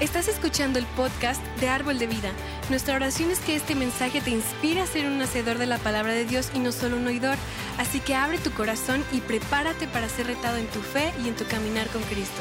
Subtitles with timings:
[0.00, 2.30] Estás escuchando el podcast de Árbol de Vida.
[2.70, 6.12] Nuestra oración es que este mensaje te inspire a ser un hacedor de la palabra
[6.12, 7.36] de Dios y no solo un oidor.
[7.78, 11.34] Así que abre tu corazón y prepárate para ser retado en tu fe y en
[11.34, 12.40] tu caminar con Cristo.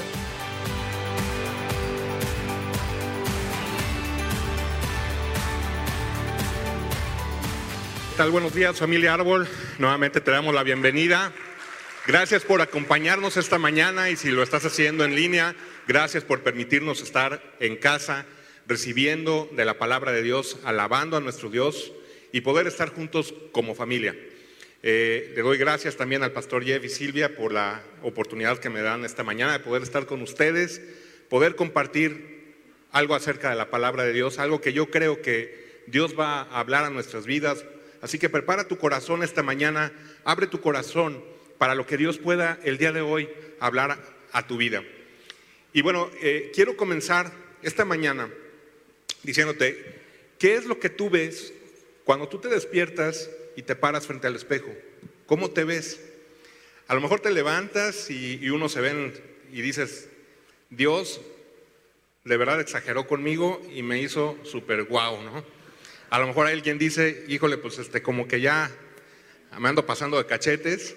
[8.12, 8.30] ¿Qué tal?
[8.30, 9.48] Buenos días, familia Árbol.
[9.80, 11.32] Nuevamente te damos la bienvenida.
[12.06, 15.56] Gracias por acompañarnos esta mañana y si lo estás haciendo en línea,
[15.88, 18.26] gracias por permitirnos estar en casa
[18.68, 21.94] recibiendo de la palabra de Dios, alabando a nuestro Dios
[22.34, 24.16] y poder estar juntos como familia.
[24.84, 28.82] Eh, le doy gracias también al pastor Jeff y Silvia por la oportunidad que me
[28.82, 30.82] dan esta mañana de poder estar con ustedes,
[31.30, 32.56] poder compartir
[32.92, 36.60] algo acerca de la palabra de Dios, algo que yo creo que Dios va a
[36.60, 37.66] hablar a nuestras vidas.
[38.02, 39.94] Así que prepara tu corazón esta mañana,
[40.26, 41.24] abre tu corazón
[41.58, 43.98] para lo que Dios pueda el día de hoy hablar
[44.34, 44.84] a tu vida.
[45.78, 48.28] Y bueno, eh, quiero comenzar esta mañana
[49.22, 50.02] diciéndote,
[50.40, 51.54] ¿qué es lo que tú ves
[52.04, 54.74] cuando tú te despiertas y te paras frente al espejo?
[55.28, 56.04] ¿Cómo te ves?
[56.88, 59.22] A lo mejor te levantas y, uno se ve
[59.54, 60.10] y dices,
[60.72, 61.22] Dios
[62.24, 65.46] de verdad exageró conmigo y me hizo súper guau, ¿no?
[66.10, 68.72] A lo mejor alguien dice, híjole, pues este, como que ya
[69.60, 70.96] me ando pasando de cachetes,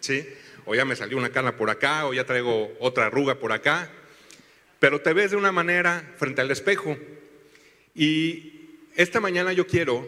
[0.00, 0.26] ¿sí?
[0.64, 3.90] O ya me salió una cana por acá, o ya traigo otra arruga por acá,
[4.84, 6.94] pero te ves de una manera frente al espejo.
[7.94, 10.06] Y esta mañana yo quiero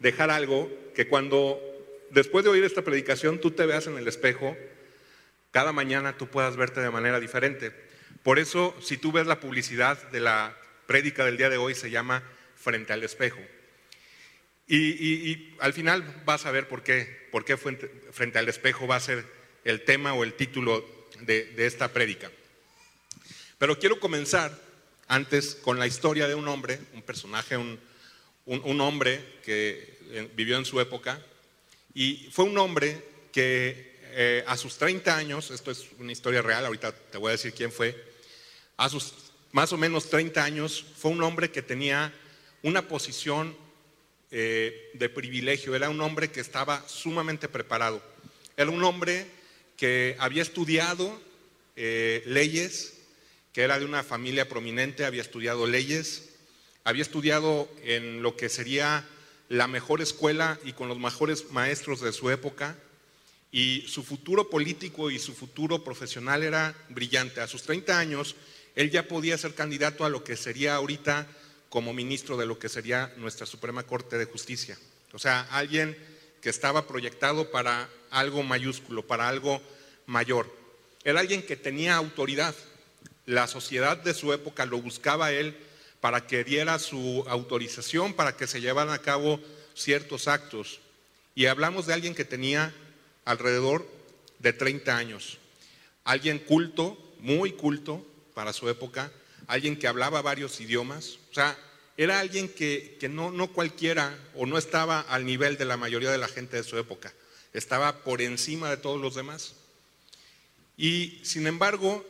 [0.00, 1.60] dejar algo que cuando,
[2.10, 4.56] después de oír esta predicación, tú te veas en el espejo,
[5.52, 7.70] cada mañana tú puedas verte de manera diferente.
[8.24, 11.92] Por eso, si tú ves la publicidad de la prédica del día de hoy, se
[11.92, 12.24] llama
[12.56, 13.38] Frente al espejo.
[14.66, 19.00] Y, al final vas a ver por qué, por qué frente, al espejo va a
[19.00, 19.24] ser
[19.62, 20.84] el tema o el título
[21.20, 22.32] de, esta prédica.
[23.62, 24.58] Pero quiero comenzar
[25.06, 27.78] antes con la historia de un hombre, un personaje, un,
[28.80, 31.24] hombre que eh, vivió en su época,
[31.94, 33.00] y fue un hombre
[33.30, 37.32] que eh, a sus 30 años, esto es una historia real, ahorita te voy a
[37.38, 37.94] decir quién fue,
[38.76, 39.14] a sus
[39.52, 42.12] más o menos 30 años fue un hombre que tenía
[42.64, 43.56] una posición
[44.32, 48.02] eh, de privilegio, era un hombre que estaba sumamente preparado,
[48.56, 49.24] era un hombre
[49.76, 51.16] que había estudiado
[51.76, 52.98] eh, leyes,
[53.52, 56.30] que era de una familia prominente, había estudiado leyes,
[56.84, 59.06] había estudiado en lo que sería
[59.48, 62.76] la mejor escuela y con los mejores maestros de su época,
[63.52, 67.42] y su futuro político y su futuro profesional era brillante.
[67.42, 68.34] A sus 30 años,
[68.74, 71.26] él ya podía ser candidato a lo que sería ahorita
[71.68, 74.78] como ministro de lo que sería nuestra Suprema Corte de Justicia.
[75.12, 75.96] O sea, alguien
[76.40, 79.60] que estaba proyectado para algo mayúsculo, para algo
[80.06, 80.50] mayor.
[81.04, 82.54] Era alguien que tenía autoridad.
[83.26, 85.56] La sociedad de su época lo buscaba él
[86.00, 89.40] para que diera su autorización, para que se llevaran a cabo
[89.74, 90.80] ciertos actos.
[91.34, 92.74] Y hablamos de alguien que tenía
[93.24, 93.86] alrededor
[94.40, 95.38] de 30 años.
[96.04, 99.12] Alguien culto, muy culto para su época,
[99.46, 101.56] alguien que hablaba varios idiomas, o sea,
[101.96, 106.18] era alguien que, no, no cualquiera o no estaba al nivel de la mayoría de
[106.18, 107.12] la gente de su época,
[107.52, 109.54] estaba por encima de todos los demás.
[110.76, 112.04] Y sin embargo,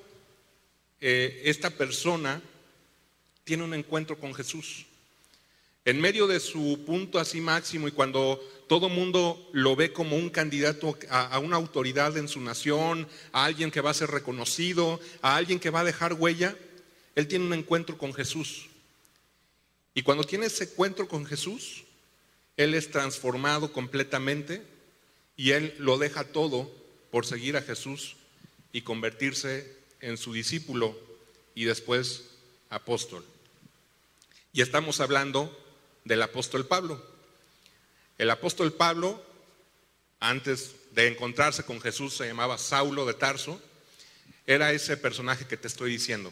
[1.04, 2.40] eh, esta persona
[3.42, 4.86] tiene un encuentro con Jesús.
[5.84, 10.30] En medio de su punto así máximo y cuando todo mundo lo ve como un
[10.30, 15.34] candidato a, una autoridad en su nación, a alguien que va a ser reconocido, a
[15.34, 16.56] alguien que va a dejar huella,
[17.16, 18.68] él tiene un encuentro con Jesús.
[19.94, 21.82] Y cuando tiene ese encuentro con Jesús,
[22.56, 24.62] él es transformado completamente
[25.36, 26.70] y él lo deja todo
[27.10, 28.14] por seguir a Jesús
[28.72, 30.94] y convertirse en su discípulo
[31.54, 32.24] y después
[32.68, 33.24] apóstol.
[34.52, 35.58] Y estamos hablando
[36.04, 37.02] del apóstol Pablo.
[38.18, 39.24] El apóstol Pablo,
[40.20, 43.58] antes de encontrarse con Jesús, se llamaba Saulo de Tarso.
[44.46, 46.30] Era ese personaje que te estoy diciendo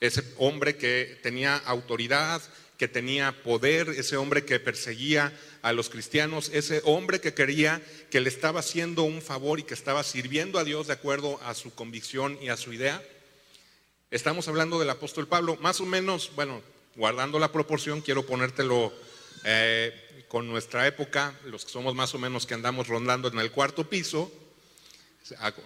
[0.00, 2.42] ese hombre que tenía autoridad,
[2.78, 8.20] que tenía poder, ese hombre que perseguía a los cristianos, ese hombre que quería que
[8.20, 11.74] le estaba haciendo un favor y que estaba sirviendo a Dios de acuerdo a su
[11.74, 13.02] convicción y a su idea.
[14.12, 16.62] Estamos hablando del apóstol Pablo, más o menos, bueno,
[16.94, 18.92] guardando la proporción, quiero ponértelo
[19.44, 23.50] eh, con nuestra época, los que somos más o menos que andamos rondando en el
[23.50, 24.32] cuarto piso,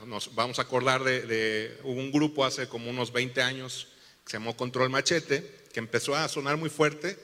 [0.06, 3.88] nos vamos a acordar de, de un grupo hace como unos 20 años
[4.26, 7.18] se llamó Control Machete, que empezó a sonar muy fuerte.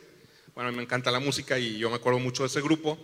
[0.54, 2.98] Bueno, me encanta la música y yo me acuerdo mucho de ese grupo.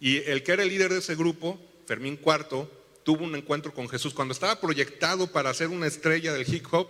[0.00, 2.70] Y el que era el líder de ese grupo, Fermín Cuarto,
[3.04, 4.14] tuvo un encuentro con Jesús.
[4.14, 6.88] Cuando estaba proyectado para ser una estrella del hip hop,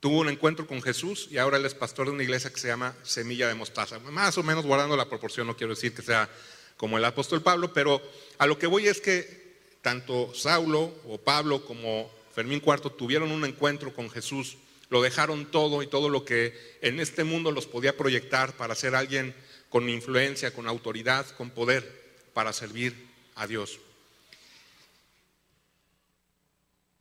[0.00, 2.68] tuvo un encuentro con Jesús y ahora él es pastor de una iglesia que se
[2.68, 3.98] llama Semilla de Mostaza.
[3.98, 6.28] Más o menos guardando la proporción, no quiero decir que sea
[6.76, 8.00] como el apóstol Pablo, pero
[8.38, 13.44] a lo que voy es que tanto Saulo o Pablo como Fermín IV tuvieron un
[13.44, 14.56] encuentro con Jesús,
[14.90, 18.94] lo dejaron todo y todo lo que en este mundo los podía proyectar para ser
[18.94, 19.34] alguien
[19.68, 22.94] con influencia, con autoridad, con poder, para servir
[23.34, 23.78] a Dios.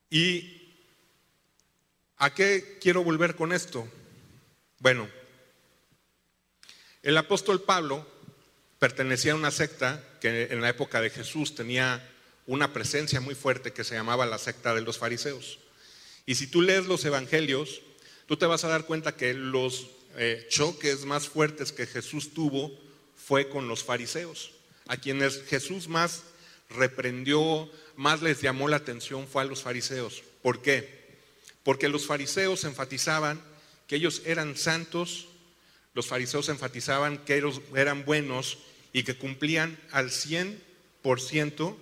[0.10, 0.76] ¿Y
[2.18, 3.88] a qué quiero volver con esto?
[4.80, 5.10] Bueno,
[7.04, 8.06] el apóstol Pablo
[8.80, 12.08] pertenecía a una secta que en la época de Jesús tenía
[12.46, 15.60] una presencia muy fuerte que se llamaba la secta de los fariseos.
[16.28, 17.82] Y si tú lees los evangelios,
[18.28, 19.88] tú te vas a dar cuenta que los
[20.18, 22.78] eh, choques más fuertes que Jesús tuvo
[23.16, 24.52] fue con los fariseos,
[24.88, 26.24] a quienes Jesús más
[26.70, 30.22] reprendió, más les llamó la atención fue a los fariseos.
[30.42, 31.18] ¿Por qué?
[31.64, 33.42] Porque los fariseos enfatizaban
[33.88, 35.30] que ellos eran santos,
[35.94, 38.58] los fariseos enfatizaban que ellos eran buenos
[38.92, 41.76] y que cumplían al 100%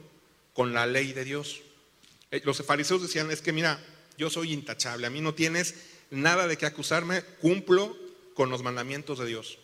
[0.53, 1.61] con la ley de Dios.
[2.29, 3.83] Eh, los fariseos decían, es que mira,
[4.17, 5.75] yo soy intachable, a mí no tienes
[6.11, 7.97] nada de qué acusarme, cumplo
[8.33, 9.57] con los mandamientos de Dios.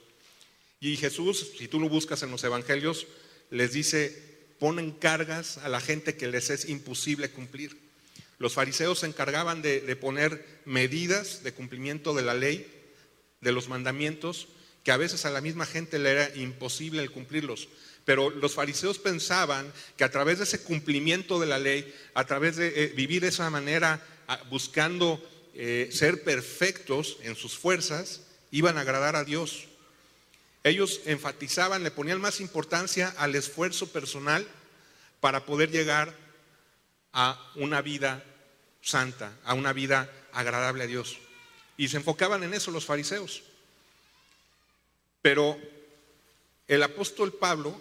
[0.80, 3.06] Y Jesús, si tú lo buscas en los evangelios,
[3.52, 7.78] les dice, ponen cargas a la gente que les es imposible cumplir.
[8.40, 12.66] Los fariseos se encargaban de, poner medidas de cumplimiento de la ley,
[13.42, 14.48] de los mandamientos,
[14.84, 17.70] que a veces a la misma gente le era imposible el cumplirlos.
[18.04, 22.56] Pero los fariseos pensaban que a través de ese cumplimiento de la ley, a través
[22.56, 24.04] de eh, vivir de esa manera,
[24.50, 25.22] buscando
[25.54, 29.68] eh, ser perfectos en sus fuerzas, iban a agradar a Dios.
[30.64, 34.48] Ellos enfatizaban, le ponían más importancia al esfuerzo personal
[35.20, 36.14] para poder llegar
[37.14, 38.24] a una vida
[38.82, 41.18] santa, a una vida agradable a Dios.
[41.78, 43.44] Y se enfocaban en eso los fariseos.
[45.22, 45.60] Pero
[46.68, 47.80] el apóstol Pablo,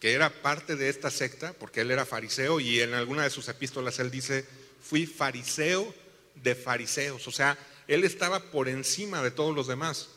[0.00, 3.48] que era parte de esta secta, porque él era fariseo y en alguna de sus
[3.48, 4.46] epístolas él dice,
[4.88, 5.94] fui fariseo
[6.34, 10.08] de fariseos, o sea, él estaba por encima de todos los demás.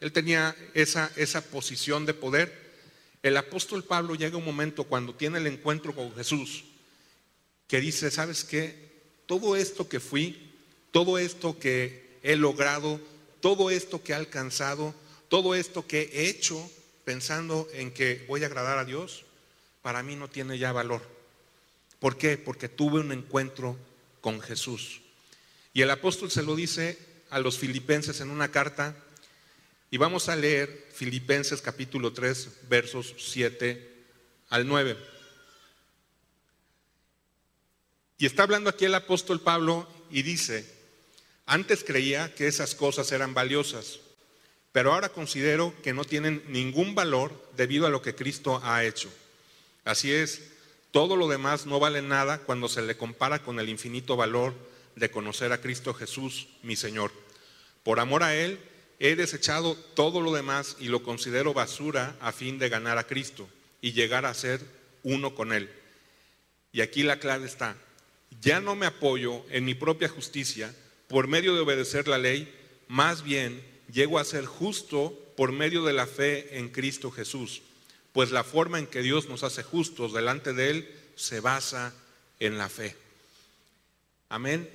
[0.00, 2.70] Él tenía esa, esa posición de poder.
[3.22, 6.64] El apóstol Pablo llega un momento cuando tiene el encuentro con Jesús
[7.66, 8.90] que dice, ¿sabes qué?
[9.26, 10.50] Todo esto que fui,
[10.90, 13.00] todo esto que he logrado,
[13.40, 14.94] todo esto que he alcanzado,
[15.28, 16.68] todo esto que he hecho
[17.04, 19.24] pensando en que voy a agradar a Dios,
[19.82, 21.02] para mí no tiene ya valor.
[22.00, 22.38] ¿Por qué?
[22.38, 23.76] Porque tuve un encuentro
[24.20, 25.00] con Jesús.
[25.72, 26.98] Y el apóstol se lo dice
[27.30, 28.96] a los filipenses en una carta
[29.90, 33.90] y vamos a leer Filipenses capítulo 3, versos 7
[34.50, 34.96] al 9.
[38.18, 40.64] Y está hablando aquí el apóstol Pablo y dice,
[41.46, 44.00] antes creía que esas cosas eran valiosas,
[44.72, 49.10] pero ahora considero que no tienen ningún valor debido a lo que Cristo ha hecho.
[49.84, 50.42] Así es,
[50.90, 54.54] todo lo demás no vale nada cuando se le compara con el infinito valor
[54.96, 57.12] de conocer a Cristo Jesús, mi Señor.
[57.82, 58.58] Por amor a Él,
[59.02, 63.48] He desechado todo lo demás y lo considero basura a fin de ganar a Cristo
[63.80, 64.60] y llegar a ser
[65.02, 65.70] uno con Él.
[66.70, 67.78] Y aquí la clave está.
[68.42, 70.76] Ya no me apoyo en mi propia justicia
[71.08, 72.54] por medio de obedecer la ley,
[72.88, 77.62] más bien llego a ser justo por medio de la fe en Cristo Jesús,
[78.12, 81.94] pues la forma en que Dios nos hace justos delante de Él se basa
[82.38, 82.96] en la fe.
[84.28, 84.68] Amén.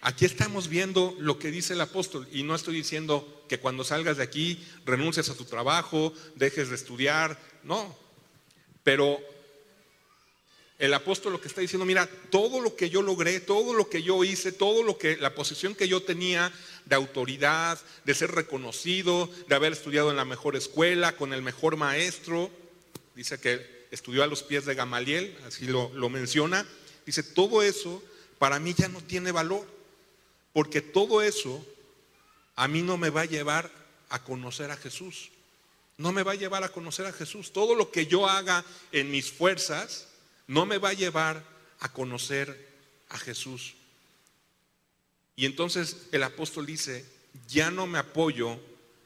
[0.00, 4.16] Aquí estamos viendo lo que dice el apóstol y no estoy diciendo que cuando salgas
[4.16, 7.96] de aquí renuncies a tu trabajo, dejes de estudiar, no.
[8.82, 9.20] Pero
[10.78, 14.02] el apóstol lo que está diciendo, mira, todo lo que yo logré, todo lo que
[14.02, 16.52] yo hice, todo lo que la posición que yo tenía
[16.86, 21.76] de autoridad, de ser reconocido, de haber estudiado en la mejor escuela, con el mejor
[21.76, 22.50] maestro,
[23.14, 26.66] dice que estudió a los pies de Gamaliel, así lo, lo menciona,
[27.04, 28.02] dice, todo eso
[28.38, 29.66] para mí ya no tiene valor.
[30.52, 31.64] Porque todo eso
[32.56, 33.70] a mí no me va a llevar
[34.08, 35.30] a conocer a Jesús.
[35.96, 37.52] No me va a llevar a conocer a Jesús.
[37.52, 40.08] Todo lo que yo haga en mis fuerzas
[40.46, 41.44] no me va a llevar
[41.80, 42.68] a conocer
[43.08, 43.74] a Jesús.
[45.36, 47.06] Y entonces el apóstol dice,
[47.48, 48.58] ya no me apoyo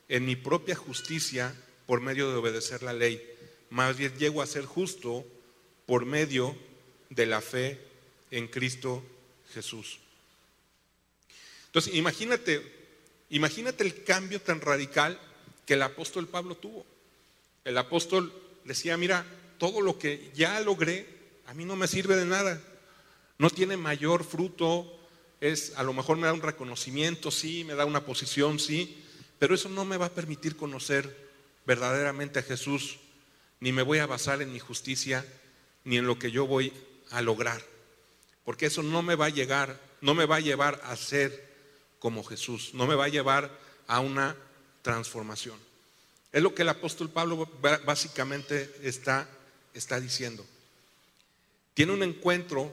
[0.09, 1.55] en mi propia justicia
[1.87, 3.23] por medio de obedecer la ley.
[3.70, 5.25] Más bien llego a ser justo
[5.87, 6.56] por medio
[7.11, 7.80] de la fe
[8.30, 9.02] en Cristo
[9.54, 9.99] Jesús.
[11.66, 12.62] Entonces, imagínate,
[13.30, 15.20] imagínate el cambio tan radical
[15.66, 16.87] que el apóstol Pablo tuvo.
[17.64, 18.32] El apóstol
[18.64, 19.26] decía, mira,
[19.58, 21.06] todo lo que ya logré,
[21.46, 22.61] a mí no me sirve de nada.
[23.38, 24.92] No tiene mayor fruto,
[25.40, 29.04] es, a lo mejor me da un reconocimiento, sí, me da una posición, sí,
[29.38, 31.26] pero eso no me va a permitir conocer
[31.66, 32.99] verdaderamente a Jesús,
[33.61, 35.25] ni me voy a basar en mi justicia,
[35.85, 36.73] ni en lo que yo voy
[37.11, 37.63] a lograr,
[38.45, 41.47] porque eso no me va a llegar, no me va a llevar a ser
[41.99, 43.51] como Jesús, no me va a llevar
[43.87, 44.37] a una
[44.83, 45.59] transformación.
[46.33, 47.51] Es lo que el apóstol Pablo
[47.85, 49.29] básicamente está,
[49.73, 50.45] está diciendo.
[51.75, 52.73] Tiene un encuentro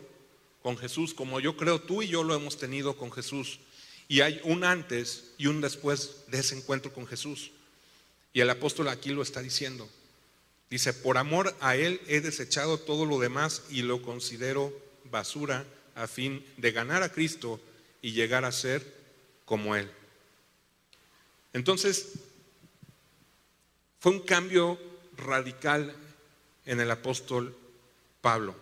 [0.62, 3.60] con Jesús, como yo creo tú y yo lo hemos tenido con Jesús.
[4.08, 7.52] Y hay un antes y un después de ese encuentro con Jesús.
[8.34, 9.90] Y el apóstol aquí lo está diciendo.
[10.70, 14.74] Dice, por amor a Él he desechado todo lo demás y lo considero
[15.06, 15.66] basura
[15.96, 17.60] a fin de ganar a Cristo
[18.02, 18.84] y llegar a ser
[19.46, 19.90] como Él.
[21.54, 22.14] Entonces,
[24.00, 24.80] fue un cambio
[25.16, 25.96] radical
[26.66, 27.56] en el apóstol
[28.22, 28.56] Pablo.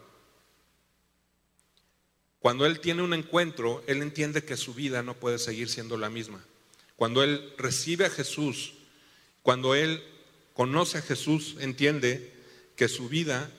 [2.40, 6.10] Cuando él tiene un encuentro, él entiende que su vida no puede seguir siendo la
[6.10, 6.44] misma.
[6.96, 8.74] Cuando él recibe a Jesús,
[9.44, 10.04] cuando él
[10.62, 12.32] conoce a Jesús, entiende
[12.76, 13.50] que su vida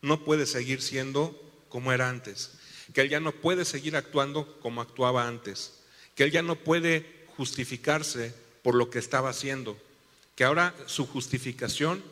[0.00, 2.52] no puede seguir siendo como era antes,
[2.94, 5.80] que él ya no puede seguir actuando como actuaba antes,
[6.14, 8.32] que él ya no puede justificarse
[8.62, 9.76] por lo que estaba haciendo,
[10.34, 12.02] que ahora su justificación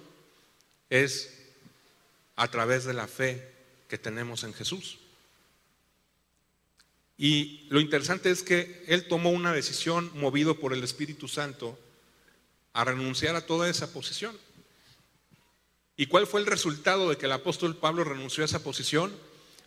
[0.91, 1.33] es
[2.37, 3.49] a través de la fe
[3.89, 4.99] que tenemos en Jesús.
[7.17, 11.79] Y lo interesante es que él tomó una decisión movido por el Espíritu Santo
[12.79, 14.39] a renunciar a toda esa posición.
[15.97, 19.13] ¿Y cuál fue el resultado de que el apóstol Pablo renunció a esa posición?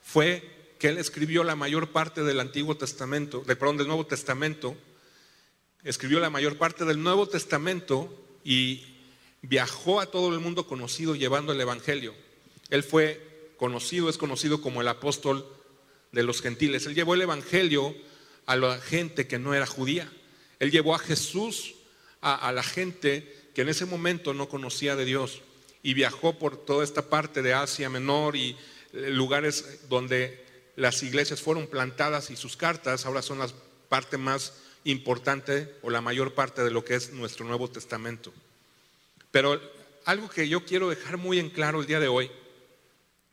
[0.01, 4.77] Fue que él escribió la mayor parte del Antiguo Testamento, de, perdón, del Nuevo Testamento,
[5.83, 8.85] escribió la mayor parte del Nuevo Testamento y
[9.41, 12.15] viajó a todo el mundo conocido llevando el Evangelio.
[12.69, 15.45] Él fue conocido, es conocido como el apóstol
[16.13, 16.85] de los gentiles.
[16.85, 17.93] Él llevó el Evangelio
[18.45, 20.09] a la gente que no era judía.
[20.59, 21.75] Él llevó a Jesús
[22.21, 25.41] a, la gente que en ese momento no conocía de Dios
[25.83, 28.55] y viajó por toda esta parte de Asia Menor y
[28.93, 33.49] eh, lugares donde las iglesias fueron plantadas y sus cartas ahora son la
[33.89, 38.31] parte más importante o la mayor parte de lo que es nuestro Nuevo Testamento.
[39.31, 39.59] Pero
[40.05, 42.31] algo que yo quiero dejar muy en claro el día de hoy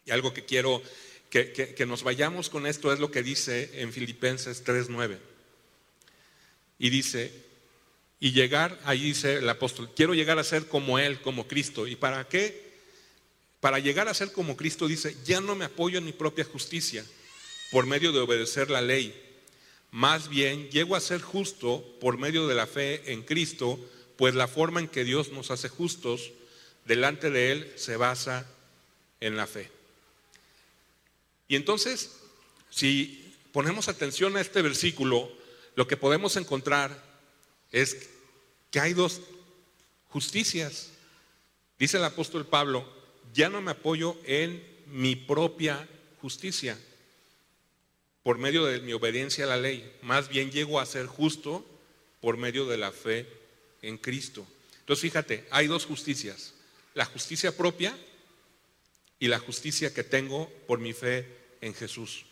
[0.06, 0.82] y algo que quiero
[1.30, 5.18] que, nos vayamos con esto es lo que dice en Filipenses 3.9.
[6.78, 7.47] Y dice,
[8.20, 11.86] y llegar, ahí dice el apóstol, quiero llegar a ser como Él, como Cristo.
[11.86, 12.68] ¿Y para qué?
[13.60, 17.04] Para llegar a ser como Cristo dice, ya no me apoyo en mi propia justicia
[17.70, 19.14] por medio de obedecer la ley.
[19.90, 23.78] Más bien, llego a ser justo por medio de la fe en Cristo,
[24.16, 26.32] pues la forma en que Dios nos hace justos
[26.84, 28.46] delante de Él se basa
[29.20, 29.70] en la fe.
[31.46, 32.16] Y entonces,
[32.70, 35.30] si ponemos atención a este versículo,
[35.74, 37.07] lo que podemos encontrar
[37.72, 38.08] es
[38.70, 39.20] que hay dos
[40.08, 40.90] justicias.
[41.78, 42.86] Dice el apóstol Pablo,
[43.32, 45.88] ya no me apoyo en mi propia
[46.20, 46.78] justicia
[48.22, 51.64] por medio de mi obediencia a la ley, más bien llego a ser justo
[52.20, 53.26] por medio de la fe
[53.80, 54.46] en Cristo.
[54.80, 56.52] Entonces fíjate, hay dos justicias,
[56.94, 57.96] la justicia propia
[59.18, 61.26] y la justicia que tengo por mi fe
[61.60, 62.26] en Jesús.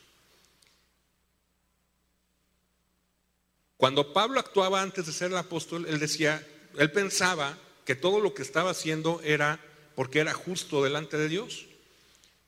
[3.77, 6.47] Cuando Pablo actuaba antes de ser el apóstol, él decía,
[6.79, 9.61] él pensaba que todo lo que estaba haciendo era
[9.95, 11.67] porque era justo delante de Dios.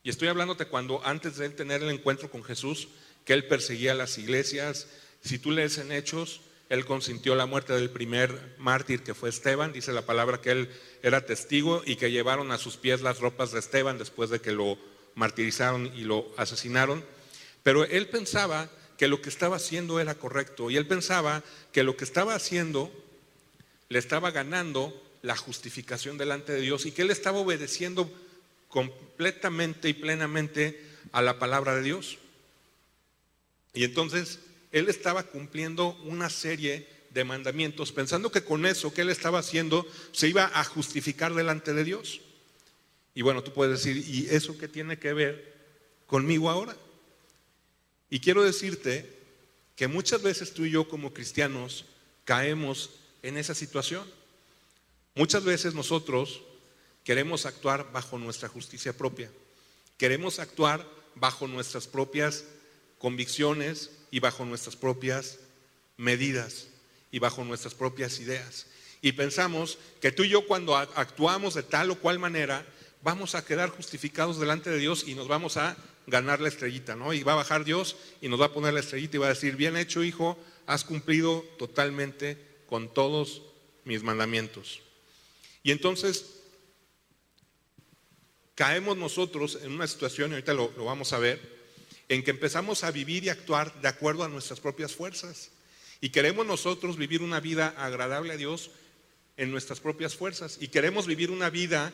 [0.03, 2.89] Y estoy hablándote cuando antes de él tener el encuentro con Jesús,
[3.25, 4.89] que él perseguía las iglesias.
[5.23, 9.73] Si tú lees en Hechos, él consintió la muerte del primer mártir que fue Esteban.
[9.73, 10.71] Dice la palabra que él
[11.03, 14.53] era testigo y que llevaron a sus pies las ropas de Esteban después de que
[14.53, 14.79] lo
[15.15, 17.05] martirizaron y lo asesinaron,
[17.65, 21.97] pero él pensaba que lo que estaba haciendo era correcto y él pensaba que lo
[21.97, 22.93] que estaba haciendo
[23.89, 28.11] le estaba ganando la justificación delante de Dios y que él estaba obedeciendo
[28.69, 32.19] completamente y plenamente a la palabra de Dios.
[33.73, 34.41] Y entonces
[34.73, 39.87] él estaba cumpliendo una serie de mandamientos, pensando que con eso que él estaba haciendo
[40.11, 42.21] se iba a justificar delante de Dios.
[43.15, 45.55] Y bueno, tú puedes decir, ¿y eso qué tiene que ver
[46.07, 46.77] conmigo ahora?
[48.11, 49.19] Y quiero decirte
[49.77, 51.85] que muchas veces tú y yo como cristianos
[52.25, 52.91] caemos
[53.23, 54.05] en esa situación.
[55.15, 56.43] Muchas veces nosotros
[57.05, 59.31] queremos actuar bajo nuestra justicia propia.
[59.97, 62.45] Queremos actuar bajo nuestras propias
[62.99, 65.39] convicciones y bajo nuestras propias
[65.97, 66.69] medidas
[67.11, 68.67] y bajo nuestras propias ideas.
[69.01, 72.67] Y pensamos que tú y yo cuando actuamos de tal o cual manera,
[73.03, 75.77] vamos a quedar justificados delante de Dios y nos vamos a
[76.09, 77.13] ganar la estrellita, ¿no?
[77.13, 79.35] Y va a bajar Dios y nos va a poner la estrellita y va a
[79.35, 83.43] decir, bien hecho hijo, has cumplido totalmente con todos
[83.85, 84.81] mis mandamientos.
[85.63, 86.41] Y entonces
[88.55, 91.59] caemos nosotros en una situación, y ahorita lo, lo vamos a ver,
[92.09, 95.51] en que empezamos a vivir y actuar de acuerdo a nuestras propias fuerzas.
[96.01, 98.71] Y queremos nosotros vivir una vida agradable a Dios
[99.37, 100.59] en nuestras propias fuerzas.
[100.61, 101.93] Y queremos vivir una vida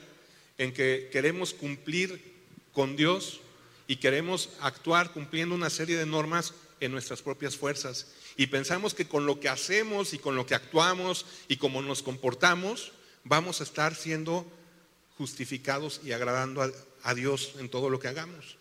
[0.58, 2.34] en que queremos cumplir
[2.72, 3.40] con Dios
[3.86, 8.08] y queremos actuar cumpliendo una serie de normas en nuestras propias fuerzas.
[8.36, 12.02] Y pensamos que con lo que hacemos y con lo que actuamos y como nos
[12.02, 12.92] comportamos,
[13.24, 14.46] vamos a estar siendo
[15.16, 16.62] justificados y agradando
[17.02, 18.56] a, Dios en todo lo que hagamos.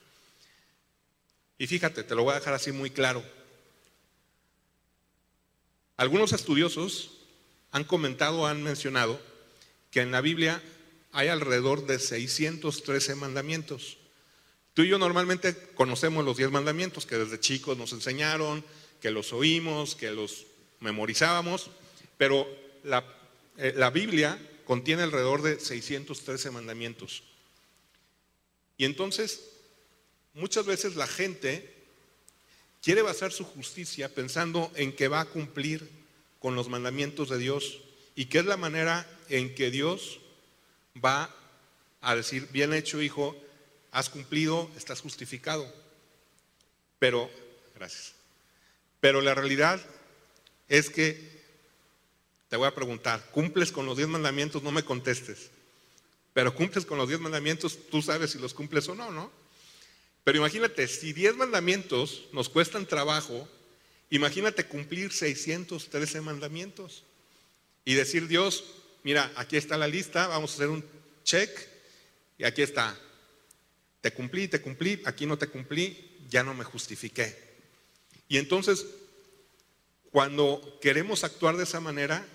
[1.58, 3.24] Y fíjate, te lo voy a dejar así muy claro.
[5.98, 7.12] Algunos estudiosos
[7.72, 9.20] han comentado, han mencionado
[9.92, 10.62] que en la Biblia
[11.12, 13.98] hay alrededor de 613 mandamientos.
[14.74, 18.64] Tú y yo normalmente conocemos los 10 mandamientos que desde chicos nos enseñaron,
[19.02, 20.48] que los oímos, que los
[20.80, 21.70] memorizábamos,
[22.18, 22.48] pero
[22.84, 23.04] la,
[23.58, 27.24] eh, Biblia contiene alrededor de 613 mandamientos.
[28.78, 29.50] Y entonces,
[30.34, 31.74] muchas veces la gente
[32.82, 35.88] quiere basar su justicia pensando en que va a cumplir
[36.40, 37.80] con los mandamientos de Dios
[38.16, 40.20] y que es la manera en que Dios
[41.04, 41.34] va
[42.02, 43.36] a decir, bien hecho hijo,
[43.94, 45.72] has cumplido, estás justificado.
[47.00, 47.30] Pero,
[47.76, 48.14] gracias.
[49.00, 49.80] Pero la realidad
[50.68, 51.32] es que,
[52.50, 54.64] te voy a preguntar, ¿cumples con los diez mandamientos?
[54.64, 55.52] No me contestes.
[56.34, 59.32] Pero cumples con los diez mandamientos, tú sabes si los cumples o no, ¿no?
[60.24, 63.48] Pero imagínate, si diez mandamientos nos cuestan trabajo,
[64.10, 67.04] imagínate cumplir 613 mandamientos
[67.86, 68.64] y decir, Dios,
[69.04, 70.84] mira, aquí está la lista, vamos a hacer un
[71.24, 71.50] check
[72.40, 72.98] y aquí está.
[74.04, 77.56] Te cumplí, te cumplí, aquí no te cumplí, ya no me justifiqué.
[78.28, 78.86] Y entonces,
[80.12, 82.28] cuando queremos actuar de esa manera,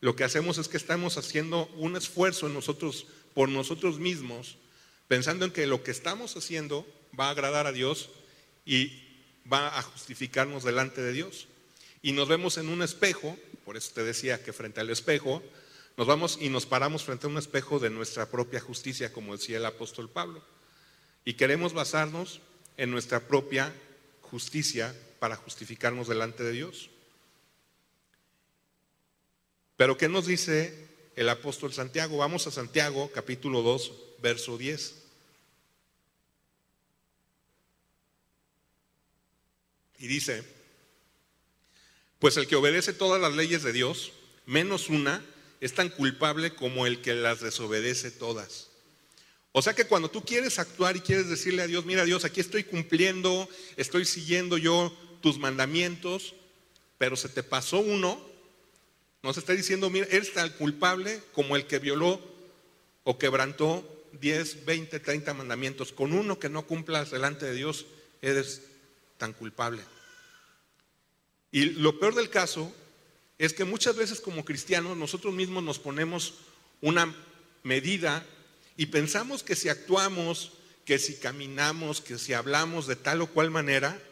[0.00, 4.56] lo que hacemos es que estamos haciendo un esfuerzo en nosotros, por nosotros mismos,
[5.08, 6.86] pensando en que lo que estamos haciendo
[7.18, 8.10] va a agradar a Dios
[8.64, 9.02] y
[9.52, 11.48] va a justificarnos delante de Dios.
[12.02, 15.42] Y nos vemos en un espejo, por eso te decía que frente al espejo,
[15.96, 19.56] nos vamos y nos paramos frente a un espejo de nuestra propia justicia, como decía
[19.56, 20.40] el apóstol Pablo.
[21.24, 22.40] Y queremos basarnos
[22.76, 23.74] en nuestra propia
[24.22, 26.90] justicia para justificarnos delante de Dios.
[29.76, 32.18] Pero ¿qué nos dice el apóstol Santiago?
[32.18, 34.94] Vamos a Santiago capítulo 2, verso 10.
[39.98, 40.42] Y dice,
[42.18, 44.12] pues el que obedece todas las leyes de Dios,
[44.46, 45.22] menos una,
[45.60, 48.69] es tan culpable como el que las desobedece todas.
[49.52, 52.40] O sea que cuando tú quieres actuar y quieres decirle a Dios, mira Dios, aquí
[52.40, 56.34] estoy cumpliendo, estoy siguiendo yo tus mandamientos,
[56.98, 58.20] pero se te pasó uno,
[59.22, 62.20] nos está diciendo, mira, eres tan culpable como el que violó
[63.04, 63.84] o quebrantó
[64.20, 65.92] 10, 20, 30 mandamientos.
[65.92, 67.86] Con uno que no cumplas delante de Dios,
[68.22, 68.62] eres
[69.18, 69.82] tan culpable.
[71.52, 72.72] Y lo peor del caso
[73.38, 76.34] es que muchas veces como cristianos nosotros mismos nos ponemos
[76.80, 77.14] una
[77.62, 78.24] medida
[78.80, 80.52] y pensamos que si actuamos,
[80.86, 84.02] que si caminamos, que si hablamos de tal o cual manera,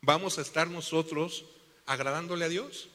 [0.00, 1.44] vamos a estar nosotros
[1.84, 2.88] agradándole a Dios.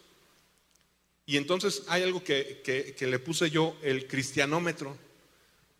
[1.27, 2.63] Y entonces hay algo que,
[2.97, 4.97] que le puse yo, el cristianómetro.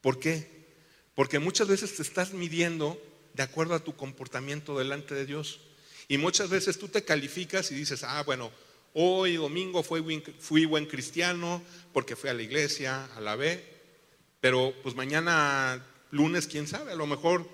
[0.01, 0.67] ¿Por qué?
[1.15, 3.01] Porque muchas veces te estás midiendo
[3.33, 5.61] de acuerdo a tu comportamiento delante de Dios.
[6.07, 8.51] Y muchas veces tú te calificas y dices, ah, bueno,
[8.99, 11.61] Hoy domingo fui, fui buen cristiano
[11.93, 13.76] porque fui a la iglesia, a la B,
[14.41, 17.47] pero pues mañana lunes, quién sabe, a lo mejor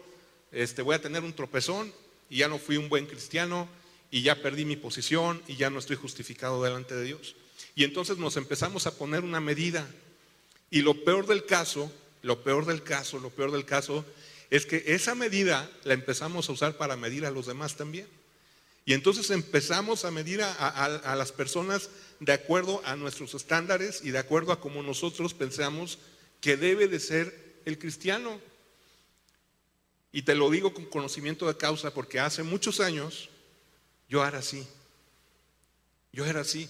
[0.52, 1.94] este, voy a tener un tropezón
[2.30, 3.68] y ya no fui un buen cristiano
[4.12, 7.36] y ya perdí mi posición y ya no estoy justificado delante de Dios.
[7.76, 9.88] Y entonces nos empezamos a poner una medida.
[10.70, 11.92] Y lo peor del caso,
[12.22, 14.06] lo peor del caso, lo peor del caso
[14.52, 18.08] es que esa medida la empezamos a usar para medir a los demás también.
[18.86, 24.20] Y entonces empezamos a medir a, las personas de acuerdo a nuestros estándares y de
[24.20, 25.98] acuerdo a cómo nosotros pensamos
[26.44, 28.38] que debe de ser el cristiano.
[30.12, 33.30] Y te lo digo con conocimiento de causa porque hace muchos años
[34.10, 34.68] yo era así.
[36.12, 36.70] Yo era así.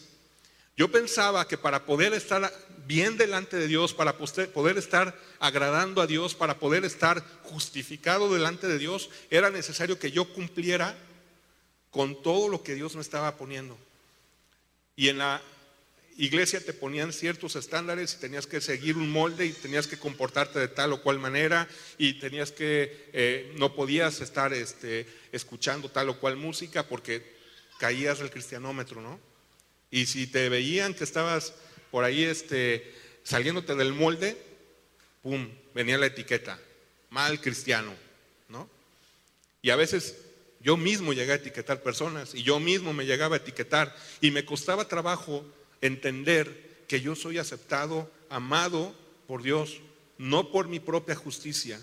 [0.78, 2.54] Yo pensaba que para poder estar
[2.86, 8.68] bien delante de Dios, para poder estar agradando a Dios, para poder estar justificado delante
[8.68, 10.96] de Dios, era necesario que yo cumpliera
[11.90, 13.76] con todo lo que Dios me estaba poniendo.
[14.96, 15.42] Y, en la,
[16.17, 20.60] iglesia te ponían ciertos estándares y tenías que seguir un molde y tenías que comportarte
[20.60, 26.10] de tal o cual manera y tenías que, eh, no podías estar este, escuchando tal
[26.10, 27.23] o cual música porque
[27.80, 29.19] caías del cristianómetro, ¿no?
[29.91, 31.54] Y si te veían que estabas
[31.91, 34.38] por ahí este, saliéndote del molde,
[35.21, 36.60] ¡pum!, venía la etiqueta,
[37.10, 37.93] mal cristiano,
[38.49, 38.69] ¿no?
[39.62, 40.17] Y a veces
[40.62, 44.45] yo mismo llegué a etiquetar personas y yo mismo me llegaba a etiquetar y me
[44.45, 45.45] costaba trabajo
[45.84, 48.96] entender que yo soy aceptado, amado
[49.28, 49.82] por Dios,
[50.17, 51.80] no por mi propia justicia,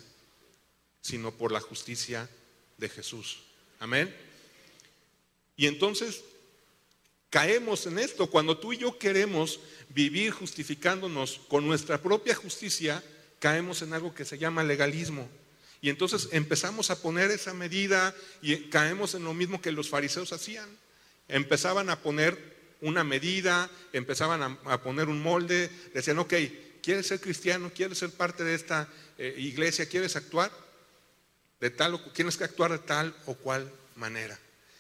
[1.02, 2.28] sino por la justicia
[2.78, 3.42] de Jesús.
[3.78, 4.14] Amén.
[5.56, 6.24] Y entonces
[7.28, 8.28] caemos en esto.
[8.30, 9.60] Cuando tú y yo queremos
[9.90, 13.04] vivir justificándonos con nuestra propia justicia,
[13.38, 15.28] caemos en algo que se llama legalismo.
[15.82, 20.32] Y entonces empezamos a poner esa medida y caemos en lo mismo que los fariseos
[20.32, 20.68] hacían.
[21.28, 22.49] Empezaban a poner
[22.82, 26.34] una medida, empezaban a, poner un molde, decían, ok,
[26.82, 27.70] ¿quieres ser cristiano?
[27.74, 28.88] ¿Quieres ser parte de esta
[29.18, 29.88] eh, iglesia?
[29.88, 30.50] ¿Quieres actuar?
[31.60, 34.38] De tal o, tienes que actuar de tal o cual manera.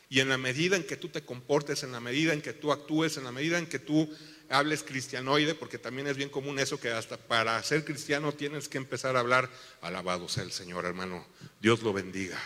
[0.08, 2.72] Y en la medida en que tú te comportes, en la medida en que tú
[2.72, 4.08] actúes, en la medida en que tú
[4.48, 8.78] hables cristianoide, porque también es bien común eso que hasta para ser cristiano tienes que
[8.78, 9.48] empezar a hablar,
[9.80, 11.24] alabado sea el Señor, hermano,
[11.60, 12.40] Dios lo bendiga.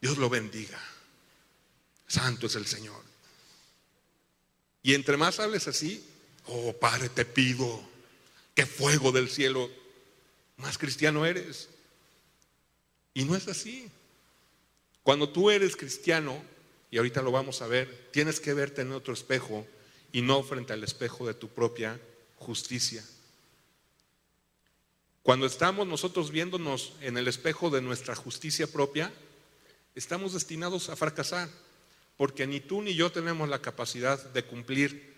[0.00, 0.78] Dios lo bendiga.
[2.14, 3.02] Santo es el Señor.
[4.84, 6.04] Y entre más hables así,
[6.46, 7.82] oh Padre, te pido
[8.54, 9.68] que fuego del cielo,
[10.56, 11.68] más cristiano eres.
[13.14, 13.90] Y no es así.
[15.02, 16.40] Cuando tú eres cristiano,
[16.88, 19.66] y ahorita lo vamos a ver, tienes que verte en otro espejo
[20.12, 22.00] y no frente al espejo de tu propia
[22.36, 23.04] justicia.
[25.24, 29.12] Cuando estamos nosotros viéndonos en el espejo de nuestra justicia propia,
[29.96, 31.48] estamos destinados a fracasar
[32.16, 35.14] porque ni tú ni yo tenemos la capacidad de cumplir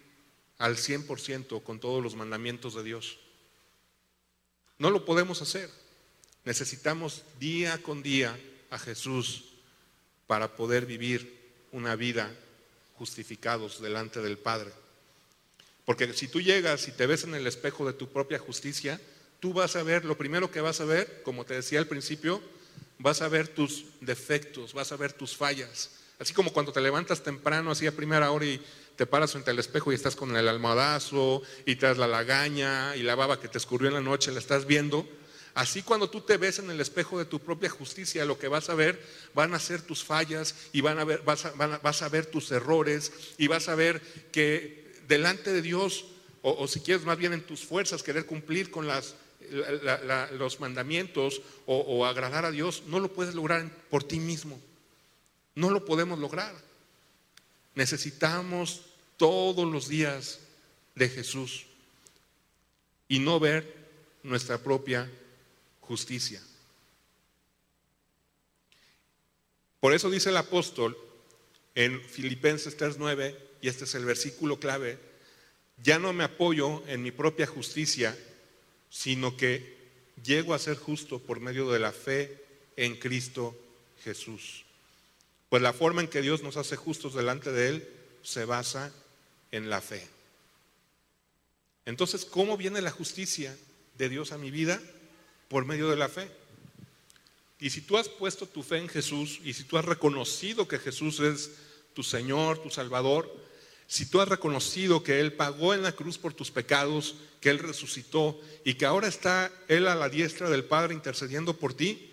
[0.59, 3.19] al 100% con todos los mandamientos de Dios.
[4.79, 5.71] No lo podemos hacer.
[6.45, 8.39] Necesitamos día con día
[8.71, 9.45] a Jesús
[10.27, 11.37] para poder vivir
[11.73, 12.35] una vida
[12.95, 14.73] justificados delante del Padre.
[15.85, 19.01] Porque si tú llegas y te ves en el espejo de tu propia justicia,
[19.41, 22.43] tú vas a ver, lo primero que vas a ver, como te decía al principio,
[22.99, 27.23] vas a ver tus defectos, vas a ver tus fallas, Así como cuando te levantas
[27.23, 28.61] temprano, así a primera hora y
[28.97, 32.97] te paras frente al espejo y estás con el almohadazo y te das la lagaña
[32.97, 35.07] y la baba que te escurrió en la noche, la estás viendo.
[35.53, 38.71] Así cuando tú te ves en el espejo de tu propia justicia, lo que vas
[38.71, 39.03] a ver
[39.35, 42.51] van a ser tus fallas y van a ver, vas, a, vas a ver tus
[42.51, 44.01] errores y vas a ver
[44.33, 46.07] que delante de Dios,
[46.41, 49.17] o, si quieres más bien en tus fuerzas, querer cumplir con las,
[50.33, 54.61] los mandamientos o agradar a Dios, no lo puedes lograr por ti mismo.
[55.57, 56.55] No lo podemos lograr.
[57.75, 58.83] Necesitamos
[59.17, 60.39] todos los días
[60.95, 61.67] de Jesús
[63.09, 63.75] y no ver
[64.23, 65.11] nuestra propia
[65.81, 66.43] justicia.
[69.81, 70.97] Por eso dice el apóstol
[71.75, 74.99] en Filipenses 3:9, y este es el versículo clave,
[75.83, 78.17] ya no me apoyo en mi propia justicia,
[78.91, 79.77] sino que
[80.23, 82.45] llego a ser justo por medio de la fe
[82.77, 83.57] en Cristo
[84.03, 84.66] Jesús.
[85.57, 87.89] Pues la forma en que Dios nos hace justos delante de Él
[88.23, 88.93] se basa
[89.51, 90.07] en la fe.
[91.87, 93.57] Entonces, ¿cómo viene la justicia
[93.97, 94.79] de Dios a mi vida?
[95.49, 96.31] Por medio de la fe.
[97.59, 100.79] Y si tú has puesto tu fe en Jesús y si tú has reconocido que
[100.79, 101.53] Jesús es
[101.95, 103.35] tu Señor, tu Salvador,
[103.87, 107.61] si tú has reconocido que Él pagó en la cruz por tus pecados, que Él
[107.61, 112.13] resucitó y que ahora está Él a la diestra del Padre intercediendo por ti,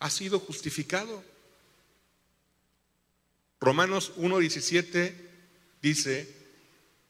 [0.00, 1.29] has sido justificado.
[3.60, 5.12] Romanos 1.17
[5.82, 6.34] dice,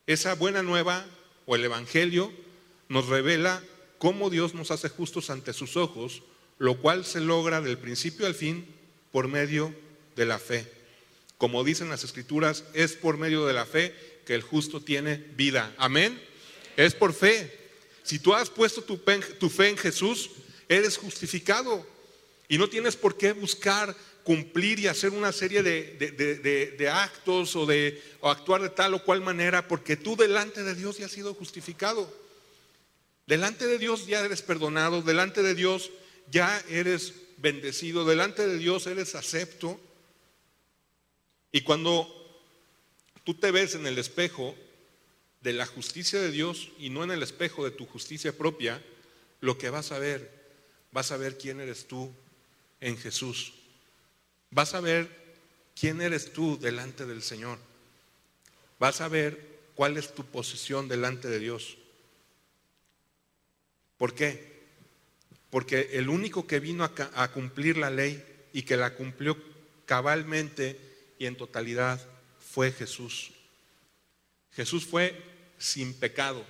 [0.07, 1.07] esa buena nueva
[1.47, 2.33] o el Evangelio
[2.89, 3.63] nos revela
[3.99, 6.23] cómo Dios nos hace justos ante sus ojos,
[6.59, 8.67] lo cual se logra del principio al fin
[9.13, 9.73] por medio
[10.17, 10.71] de la fe.
[11.39, 13.95] Como dicen las escrituras, es por medio de la fe
[14.27, 15.73] que el justo tiene vida.
[15.79, 16.21] Amén.
[16.77, 17.59] Es por fe.
[18.03, 18.99] Si tú has puesto tu,
[19.49, 20.31] fe en Jesús,
[20.69, 21.87] eres justificado.
[22.49, 28.03] Y no tienes por qué buscar cumplir y hacer una serie de, actos o, de,
[28.23, 32.13] actuar de tal o cual manera, porque tú delante de Dios ya has sido justificado.
[33.27, 35.91] Delante de Dios ya eres perdonado, delante de Dios
[36.31, 39.81] ya eres bendecido, delante de Dios eres acepto.
[41.53, 42.09] Y cuando
[43.25, 44.55] tú te ves en el espejo
[45.41, 48.83] de la justicia de Dios y no en el espejo de tu justicia propia,
[49.41, 50.31] lo que vas a ver,
[50.93, 52.13] vas a ver quién eres tú
[52.81, 53.55] en Jesús
[54.51, 55.09] vas a ver
[55.79, 57.59] quién eres tú delante del Señor.
[58.79, 61.77] Vas a ver cuál es tu posición delante de Dios.
[63.97, 64.61] ¿Por qué?
[65.51, 69.37] Porque el único que vino a, a cumplir la ley y que la cumplió
[69.85, 70.79] cabalmente
[71.19, 72.01] y en totalidad
[72.39, 73.33] fue Jesús.
[74.53, 75.23] Jesús fue
[75.59, 76.45] sin pecado.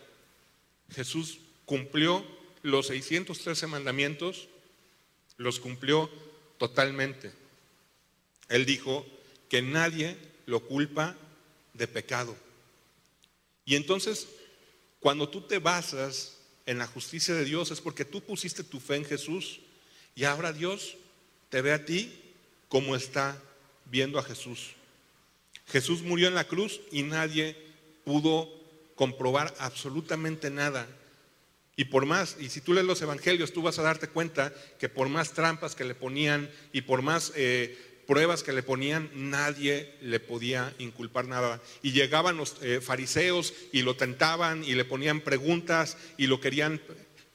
[0.91, 2.25] Jesús cumplió
[2.63, 4.49] los 613 mandamientos,
[5.37, 6.11] los cumplió
[6.59, 7.33] totalmente.
[8.51, 9.07] Él dijo
[9.49, 11.17] que nadie lo culpa
[11.73, 12.37] de pecado.
[13.65, 14.29] Y entonces,
[14.99, 16.37] cuando tú te basas
[16.67, 19.61] en la justicia de Dios, es porque tú pusiste tu fe en Jesús
[20.15, 20.97] y ahora Dios
[21.49, 22.13] te ve a ti
[22.69, 23.41] como está
[23.87, 24.73] viendo a Jesús.
[25.67, 27.57] Jesús murió en la cruz y nadie
[28.05, 28.49] pudo
[28.97, 30.89] comprobar absolutamente nada.
[31.77, 34.89] Y por más, y si tú lees los evangelios, tú vas a darte cuenta que
[34.89, 39.95] por más trampas que le ponían y por más eh, pruebas que le ponían, nadie
[40.03, 41.63] le podía inculpar nada.
[41.81, 46.81] Y llegaban los eh, fariseos y lo tentaban y le ponían preguntas y lo querían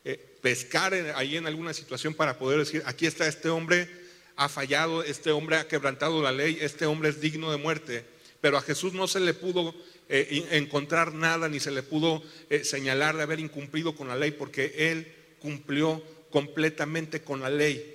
[0.04, 3.88] eh, pescar ahí en alguna situación para poder decir, aquí está este hombre,
[4.36, 8.04] ha fallado, este hombre ha quebrantado la ley, este hombre es digno de muerte.
[8.42, 9.74] Pero a Jesús no se le pudo
[10.10, 12.22] eh, encontrar nada ni se le pudo
[12.64, 15.08] señalar de haber incumplido con la ley porque él
[15.40, 17.95] cumplió completamente con la ley.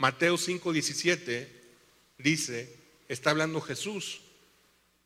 [0.00, 1.46] Mateo 5:17
[2.16, 2.74] dice,
[3.06, 4.22] está hablando Jesús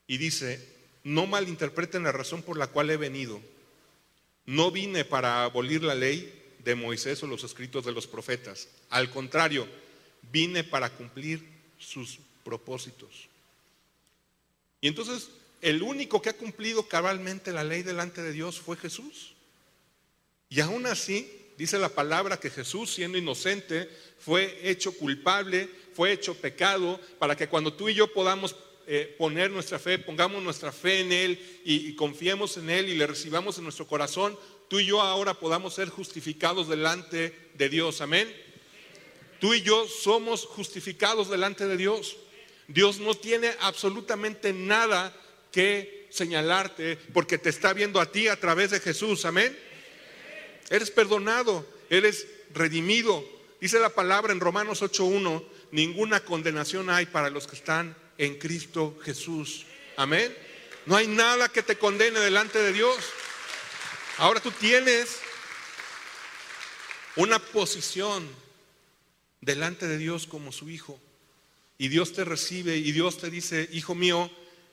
[0.07, 0.65] y dice,
[1.03, 3.43] no malinterpreten la razón por la cual he venido.
[4.47, 8.69] No vine para abolir la ley de Moisés o los escritos de los profetas.
[8.89, 9.67] Al contrario,
[10.31, 11.45] vine para cumplir
[11.77, 13.29] sus propósitos.
[14.81, 15.29] Y entonces,
[15.61, 19.35] el único que ha cumplido cabalmente la ley delante de Dios fue Jesús.
[20.49, 23.89] Y aún así, dice la palabra que Jesús, siendo inocente,
[24.19, 29.51] fue hecho culpable, fue hecho pecado, para que cuando tú y yo podamos eh, poner
[29.51, 33.57] nuestra fe, pongamos nuestra fe en Él y, y confiemos en Él y le recibamos
[33.59, 34.39] en nuestro corazón,
[34.69, 38.01] tú y yo ahora podamos ser justificados delante de Dios.
[38.01, 38.33] Amén.
[39.41, 42.17] Tú y yo somos justificados delante de Dios.
[42.67, 45.15] Dios no tiene absolutamente nada
[45.53, 49.25] que señalarte porque te está viendo a ti a través de Jesús.
[49.25, 49.57] Amén.
[50.71, 53.25] Eres perdonado, eres redimido.
[53.61, 58.99] Dice la palabra en Romanos 8.1, ninguna condenación hay para los que están en Cristo
[59.03, 59.67] Jesús.
[59.97, 60.35] Amén.
[60.87, 62.97] No hay nada que te condene delante de Dios.
[64.19, 65.19] Ahora tú tienes
[67.17, 68.29] una posición
[69.41, 71.01] delante de Dios como su hijo.
[71.79, 74.31] Y Dios te recibe y Dios te dice, hijo mío,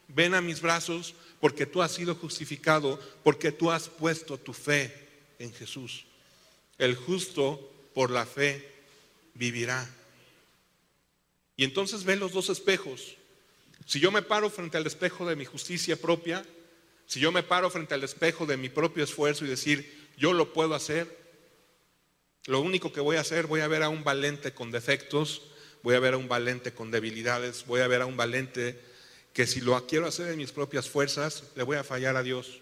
[0.08, 5.11] ven a mis brazos porque tú has sido justificado, porque tú has puesto tu fe
[5.44, 6.06] en Jesús.
[6.78, 8.68] El justo por la fe
[9.34, 9.90] vivirá.
[11.56, 13.18] Y entonces ve los dos espejos.
[13.86, 16.46] Si yo me paro frente al espejo de mi justicia propia,
[17.06, 20.54] si yo me paro frente al espejo de mi propio esfuerzo y decir, yo lo
[20.54, 21.20] puedo hacer,
[22.46, 25.44] lo único que voy a hacer, voy a ver a un valente con defectos,
[25.84, 28.80] voy a ver a un valente con debilidades, voy a ver a un valente
[29.34, 32.62] que si lo quiero hacer en mis propias fuerzas, le voy a fallar a Dios.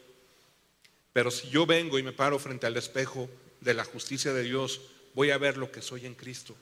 [1.14, 3.30] Pero si yo vengo y me paro frente al espejo
[3.62, 4.82] de la justicia de Dios,
[5.16, 6.56] voy a ver lo que soy en Cristo.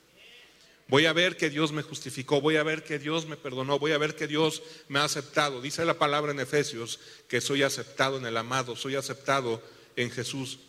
[0.90, 3.92] Voy a ver que Dios me justificó, voy a ver que Dios me perdonó, voy
[3.92, 5.62] a ver que Dios me ha aceptado.
[5.62, 9.62] Dice la palabra en Efesios que soy aceptado en el amado, soy aceptado
[9.98, 10.60] en Jesús.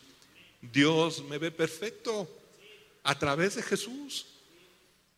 [0.61, 2.29] Dios me ve perfecto
[3.05, 4.27] a través de Jesús.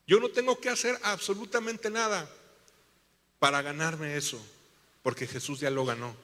[0.05, 2.29] Yo no tengo que hacer absolutamente nada
[3.39, 4.39] para ganarme eso,
[5.01, 6.15] porque Jesús ya lo ganó.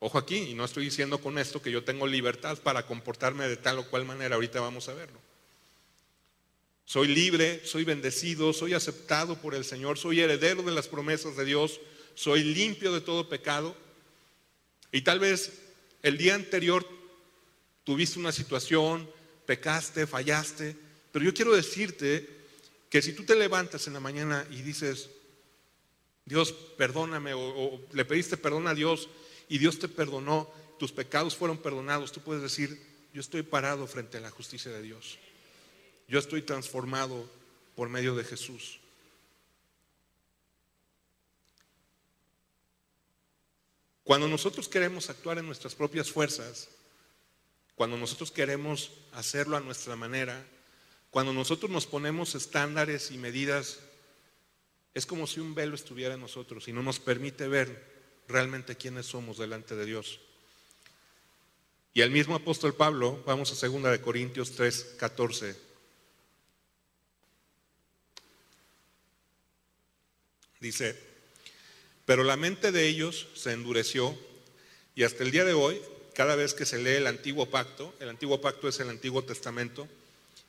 [0.00, 3.56] Ojo aquí, y no estoy diciendo con esto que yo tengo libertad para comportarme de
[3.56, 5.18] tal o cual manera, ahorita vamos a verlo.
[6.84, 11.44] Soy libre, soy bendecido, soy aceptado por el Señor, soy heredero de las promesas de
[11.44, 11.80] Dios,
[12.14, 13.74] soy limpio de todo pecado.
[14.92, 15.52] Y tal vez
[16.02, 16.86] el día anterior
[17.84, 19.10] tuviste una situación,
[19.46, 20.76] pecaste, fallaste,
[21.10, 22.28] pero yo quiero decirte
[22.90, 25.08] que si tú te levantas en la mañana y dices,
[26.26, 29.08] Dios, perdóname, o, o le pediste perdón a Dios
[29.48, 32.80] y Dios te perdonó, tus pecados fueron perdonados, tú puedes decir,
[33.12, 35.18] yo estoy parado frente a la justicia de Dios.
[36.08, 37.30] Yo estoy transformado
[37.76, 38.80] por medio de Jesús.
[44.02, 46.68] Cuando nosotros queremos actuar en nuestras propias fuerzas,
[47.74, 50.46] cuando nosotros queremos hacerlo a nuestra manera,
[51.10, 53.80] cuando nosotros nos ponemos estándares y medidas,
[54.92, 57.93] es como si un velo estuviera en nosotros y no nos permite ver
[58.28, 60.20] realmente quiénes somos delante de Dios.
[61.92, 65.56] Y el mismo apóstol Pablo, vamos a 2 de Corintios 3, 14.
[70.60, 70.98] Dice,
[72.04, 74.18] Pero la mente de ellos se endureció
[74.94, 75.80] y hasta el día de hoy,
[76.14, 79.88] cada vez que se lee el antiguo pacto, el antiguo pacto es el Antiguo Testamento,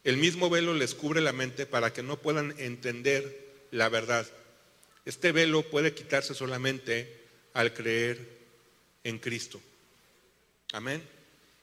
[0.03, 4.27] el mismo velo les cubre la mente para que no puedan entender la verdad.
[5.03, 7.24] Este velo puede quitarse solamente
[7.55, 8.19] al creer
[9.03, 9.59] en Cristo.
[10.73, 11.01] Amén.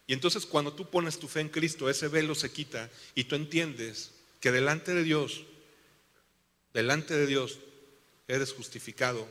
[0.09, 3.37] Y entonces cuando tú pones tu fe en Cristo, ese velo se quita y tú
[3.37, 5.45] entiendes que delante de Dios,
[6.75, 7.59] delante de Dios
[8.27, 9.29] eres justificado,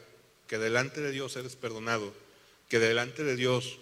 [0.47, 2.13] que delante de Dios eres perdonado,
[2.69, 3.80] que delante de Dios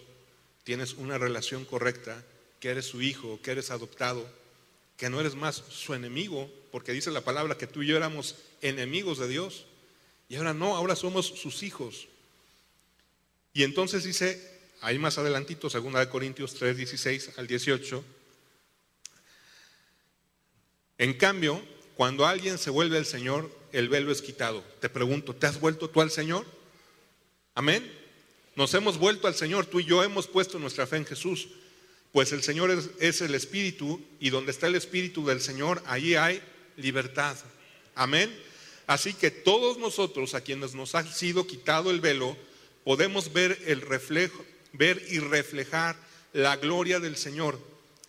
[0.63, 2.23] tienes una relación correcta,
[2.59, 4.25] que eres su hijo, que eres adoptado,
[4.95, 8.35] que no eres más su enemigo, porque dice la palabra que tú y yo éramos
[8.61, 9.65] enemigos de Dios,
[10.29, 12.07] y ahora no, ahora somos sus hijos.
[13.53, 18.03] Y entonces dice, ahí más adelantito, 2 Corintios 3, 16 al 18,
[20.99, 21.61] en cambio,
[21.95, 24.63] cuando alguien se vuelve al Señor, el velo es quitado.
[24.81, 26.45] Te pregunto, ¿te has vuelto tú al Señor?
[27.55, 27.89] Amén.
[28.55, 31.47] Nos hemos vuelto al Señor, tú y yo hemos puesto nuestra fe en Jesús.
[32.11, 36.41] Pues el Señor es, el Espíritu y donde está el Espíritu del Señor, allí hay
[36.75, 37.37] libertad.
[37.95, 38.37] Amén.
[38.87, 42.35] Así que todos nosotros, a quienes nos ha sido quitado el velo,
[42.83, 45.95] podemos ver el reflejo, ver y reflejar
[46.33, 47.59] la gloria del Señor.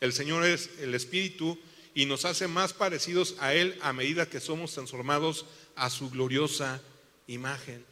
[0.00, 1.59] El Señor es el Espíritu
[1.94, 6.80] y nos hace más parecidos a Él a medida que somos transformados a su gloriosa
[7.26, 7.85] imagen.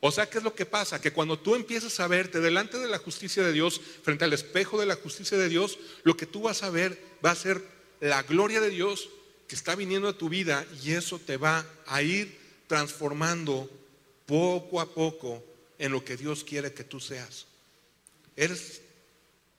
[0.00, 1.00] O sea, ¿qué es lo que pasa?
[1.00, 4.80] Que cuando tú empiezas a verte delante de la justicia de Dios, frente al espejo
[4.80, 7.62] de la justicia de Dios, lo que tú vas a ver va a ser
[8.00, 9.10] la gloria de Dios
[9.46, 13.70] que está viniendo a tu vida y eso te va a ir transformando
[14.26, 15.44] poco a poco
[15.78, 17.46] en lo que Dios quiere que tú seas.
[18.36, 18.82] Eres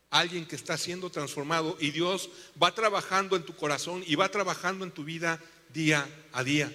[0.10, 2.30] alguien que está siendo transformado y Dios
[2.62, 5.42] va trabajando en tu corazón y va trabajando en tu vida
[5.74, 6.72] día a día.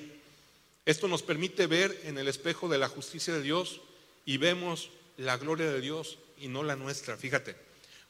[0.84, 3.80] Esto nos permite ver en el espejo de la justicia de Dios
[4.24, 7.16] y vemos la gloria de Dios y no la nuestra.
[7.16, 7.56] Fíjate,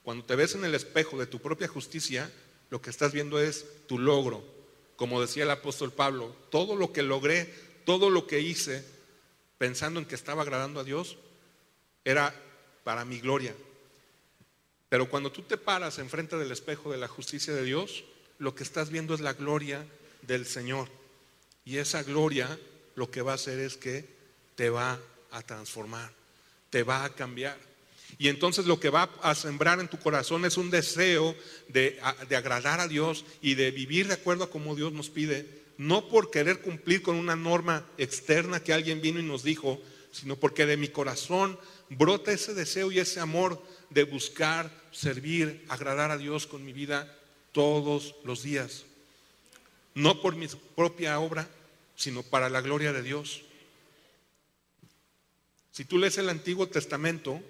[0.02, 2.30] cuando te ves en el espejo de tu propia justicia,
[2.70, 4.44] lo que estás viendo es tu logro.
[4.96, 7.52] Como decía el apóstol Pablo, todo lo que logré,
[7.84, 8.84] todo lo que hice,
[9.58, 11.18] pensando en que estaba agradando a Dios,
[12.04, 12.34] era
[12.84, 13.54] para mi gloria.
[14.88, 18.04] Pero cuando tú te paras enfrente del espejo de la justicia de Dios,
[18.38, 19.84] lo que estás viendo es la gloria
[20.22, 20.88] del Señor.
[21.64, 22.58] Y esa gloria
[22.94, 24.08] lo que va a hacer es que
[24.54, 24.98] te va
[25.30, 26.10] a transformar,
[26.70, 27.58] te va a cambiar.
[28.16, 31.36] Y entonces lo que va a sembrar en tu corazón es un deseo
[31.68, 36.08] de, agradar a Dios y de vivir de acuerdo a como Dios nos pide, no
[36.08, 40.66] por querer cumplir con una norma externa que alguien vino y nos dijo, sino porque
[40.66, 46.46] de mi corazón brota ese deseo y ese amor de buscar, servir, agradar a Dios
[46.46, 47.16] con mi vida
[47.52, 48.84] todos los días.
[49.94, 51.48] No por mi propia obra,
[51.94, 53.42] sino para la gloria de Dios.
[55.70, 57.40] Si tú lees el Antiguo Testamento,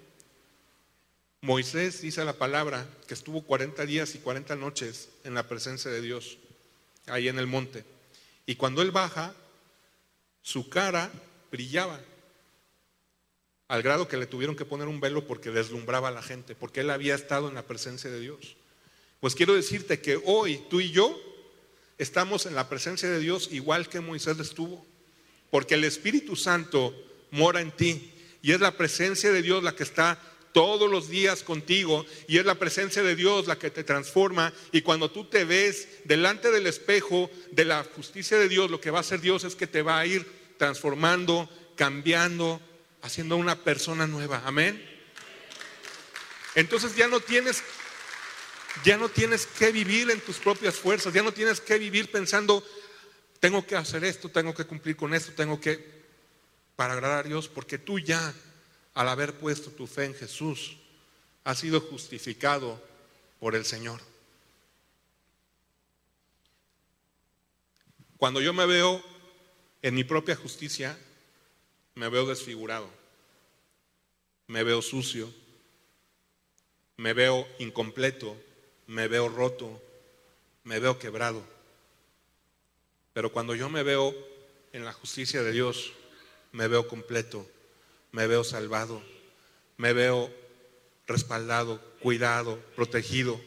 [1.41, 6.01] Moisés dice la palabra que estuvo 40 días y 40 noches en la presencia de
[6.01, 6.37] Dios,
[7.07, 7.83] ahí en el monte.
[8.49, 9.35] Y cuando él baja,
[10.41, 11.11] su cara
[11.51, 12.01] brillaba,
[13.67, 16.79] al grado que le tuvieron que poner un velo porque deslumbraba a la gente, porque
[16.79, 18.57] él había estado en la presencia de Dios.
[19.19, 21.15] Pues quiero decirte que hoy tú y yo
[21.99, 24.83] estamos en la presencia de Dios igual que Moisés estuvo,
[25.51, 26.95] porque el Espíritu Santo
[27.29, 30.19] mora en ti y es la presencia de Dios la que está
[30.51, 34.81] todos los días contigo y es la presencia de Dios la que te transforma y
[34.81, 38.99] cuando tú te ves delante del espejo de la justicia de Dios, lo que va
[38.99, 40.25] a hacer Dios es que te va a ir
[40.57, 42.61] transformando, cambiando,
[43.01, 44.41] haciendo una persona nueva.
[44.45, 44.85] Amén.
[46.55, 47.63] Entonces ya no tienes
[48.83, 52.63] ya no tienes que vivir en tus propias fuerzas, ya no tienes que vivir pensando,
[53.39, 56.03] tengo que hacer esto, tengo que cumplir con esto, tengo que,
[56.75, 58.33] para agradar a Dios, porque tú ya,
[58.99, 60.75] al haber puesto tu fe en Jesús,
[61.45, 62.83] has sido justificado
[63.39, 64.01] por el Señor.
[68.17, 69.01] Cuando yo me veo
[69.81, 70.99] en mi propia justicia,
[71.95, 72.89] me veo desfigurado,
[74.47, 75.33] me veo sucio,
[76.97, 78.35] me veo incompleto,
[78.87, 79.81] me veo roto,
[80.65, 81.41] me veo quebrado.
[83.13, 84.13] Pero cuando yo me veo
[84.73, 85.93] en la justicia de Dios,
[86.51, 87.49] me veo completo,
[88.11, 89.01] me veo salvado,
[89.77, 90.33] me veo
[91.07, 93.39] respaldado, cuidado, protegido.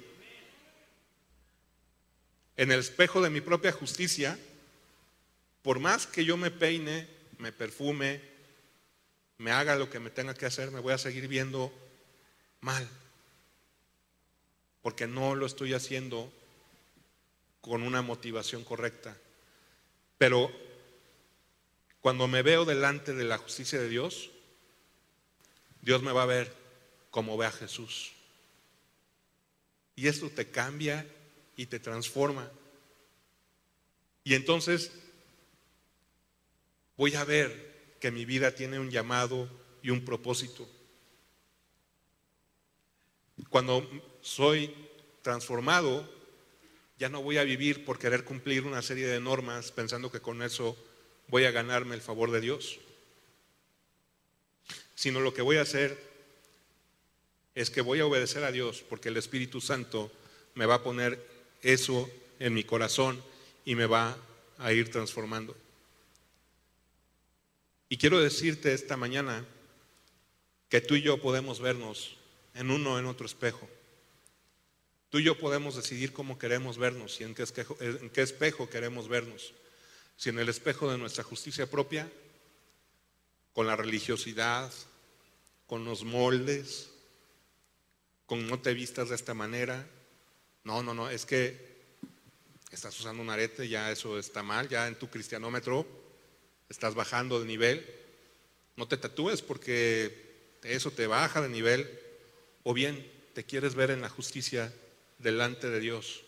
[2.56, 4.38] En el espejo de mi propia justicia,
[5.62, 7.08] por más que yo me peine,
[7.38, 8.20] me perfume,
[9.38, 11.72] me haga lo que me tenga que hacer, me voy a seguir viendo
[12.60, 12.88] mal
[14.82, 16.30] porque no lo estoy haciendo
[17.60, 19.16] con una motivación correcta.
[20.18, 20.50] Pero
[22.00, 24.30] cuando me veo delante de la justicia de Dios,
[25.82, 26.54] Dios me va a ver
[27.10, 28.12] como ve a Jesús.
[29.94, 31.06] Y esto te cambia
[31.56, 32.50] y te transforma.
[34.24, 34.92] Y entonces
[36.96, 39.48] voy a ver que mi vida tiene un llamado
[39.82, 40.68] y un propósito.
[43.48, 43.88] Cuando
[44.22, 44.74] soy
[45.20, 46.08] transformado,
[46.98, 50.42] ya no voy a vivir por querer cumplir una serie de normas pensando que con
[50.42, 50.76] eso
[51.28, 52.78] voy a ganarme el favor de Dios,
[55.02, 55.98] sino lo que voy a hacer
[57.56, 60.12] es que voy a obedecer a Dios porque el Espíritu Santo
[60.54, 61.18] me va a poner
[61.60, 63.20] eso en mi corazón
[63.64, 64.16] y me va
[64.58, 65.56] a ir transformando.
[67.88, 69.44] Y quiero decirte esta mañana
[70.68, 72.16] que tú y yo podemos vernos
[72.54, 73.68] en uno o en otro espejo.
[75.10, 78.70] Tú y yo podemos decidir cómo queremos vernos y en qué, espejo, en qué espejo
[78.70, 79.52] queremos vernos.
[80.16, 82.08] Si en el espejo de nuestra justicia propia,
[83.52, 84.72] con la religiosidad,
[85.72, 86.90] con los moldes,
[88.26, 89.88] con no te vistas de esta manera.
[90.64, 91.56] No, no, no, es que
[92.70, 95.86] estás usando un arete, ya eso está mal, ya en tu cristianómetro
[96.68, 97.86] estás bajando de nivel.
[98.76, 101.88] No te tatúes porque eso te baja de nivel.
[102.64, 104.70] O bien te quieres ver en la justicia
[105.20, 106.22] delante de Dios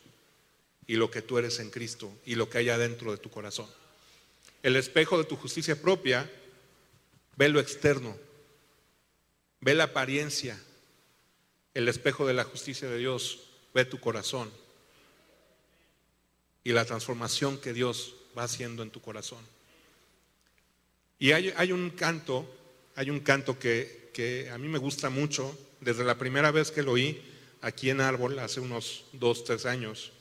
[0.87, 3.69] y lo que tú eres en Cristo y lo que hay adentro de tu corazón.
[4.63, 6.31] El espejo de tu justicia propia
[7.37, 8.17] ve lo externo,
[9.65, 10.61] ve la apariencia.
[11.73, 13.41] El espejo de la justicia de Dios
[13.73, 14.53] ve tu corazón
[16.63, 19.41] y la transformación que Dios va haciendo en tu corazón.
[21.19, 22.47] Y hay, un canto,
[22.95, 26.83] hay un canto que, que a mí me gusta mucho, desde la primera vez que
[26.83, 27.21] lo oí,
[27.63, 30.13] aquí en Árbol hace unos dos, tres años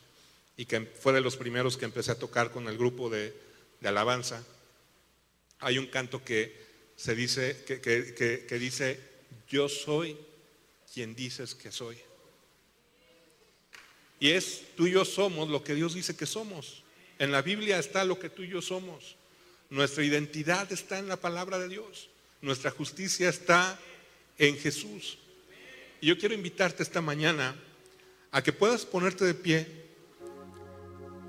[0.56, 3.34] y que fue de los primeros que empecé a tocar con el grupo de,
[3.84, 4.42] alabanza,
[5.60, 6.56] hay un canto que
[6.96, 8.98] se dice, que, que, dice,
[9.50, 10.18] yo soy
[10.94, 11.98] quien dices que soy.
[14.20, 16.84] Y es tú y yo somos lo que Dios dice que somos.
[17.20, 19.16] En la Biblia está lo que tú y yo somos.
[19.70, 22.10] Nuestra identidad está en la palabra de Dios.
[22.42, 23.80] Nuestra justicia está
[24.38, 25.18] en Jesús.
[26.00, 27.56] Y yo quiero invitarte esta mañana
[28.32, 29.68] a que puedas ponerte de pie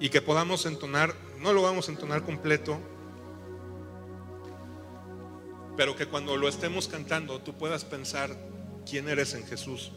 [0.01, 2.81] y que podamos entonar, no lo vamos a entonar completo,
[5.77, 8.37] pero que cuando lo estemos cantando tú puedas pensar
[8.89, 9.93] quién eres en Jesús.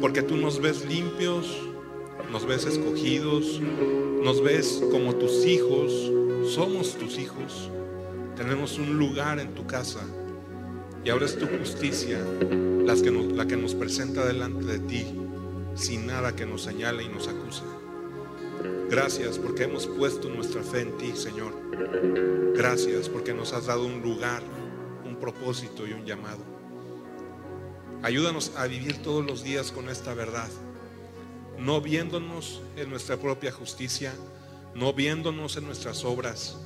[0.00, 1.58] Porque tú nos ves limpios,
[2.30, 3.60] nos ves escogidos,
[4.22, 5.92] nos ves como tus hijos,
[6.46, 7.70] somos tus hijos.
[8.36, 10.00] Tenemos un lugar en tu casa
[11.04, 12.18] y ahora es tu justicia
[12.86, 15.04] la que nos presenta delante de ti,
[15.74, 17.62] sin nada que nos señale y nos acuse.
[18.90, 21.52] Gracias porque hemos puesto nuestra fe en ti, Señor.
[22.56, 24.42] Gracias porque nos has dado un lugar,
[25.04, 26.57] un propósito y un llamado.
[28.02, 30.48] Ayúdanos a vivir todos los días con esta verdad,
[31.58, 34.14] no viéndonos en nuestra propia justicia,
[34.74, 36.56] no viéndonos en nuestras obras,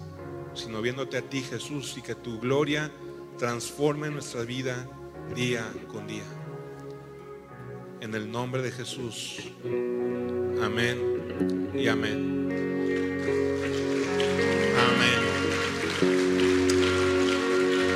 [0.55, 2.91] sino viéndote a ti, Jesús, y que tu gloria
[3.39, 4.87] transforme nuestra vida
[5.35, 6.25] día con día.
[8.01, 9.39] En el nombre de Jesús.
[10.63, 12.43] Amén y amén.
[14.77, 15.23] Amén.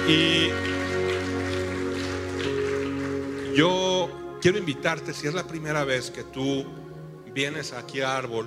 [0.08, 0.45] Y
[4.46, 6.64] quiero invitarte, si es la primera vez que tú
[7.34, 8.46] vienes aquí a Árbol,